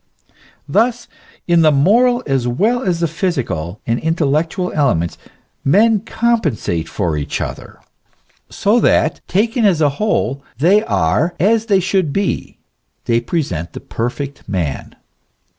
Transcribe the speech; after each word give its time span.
Thus, 0.67 1.07
in 1.47 1.61
the 1.61 1.71
moral 1.71 2.23
as 2.25 2.47
well 2.47 2.81
as 2.81 3.01
the 3.01 3.07
physical 3.07 3.79
and 3.85 3.99
intellectual 3.99 4.71
elements, 4.73 5.15
men 5.63 5.99
compensate 5.99 6.89
for 6.89 7.15
each 7.17 7.39
other, 7.39 7.79
so 8.49 8.79
that 8.79 9.21
taken 9.27 9.63
as 9.63 9.79
a 9.79 9.89
whole 10.01 10.43
they 10.57 10.83
are 10.85 11.35
as 11.39 11.67
they 11.67 11.79
should 11.79 12.11
be, 12.11 12.57
they 13.05 13.21
present 13.21 13.73
the 13.73 13.79
perfect 13.79 14.49
man. 14.49 14.95